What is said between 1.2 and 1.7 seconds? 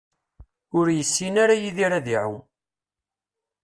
ara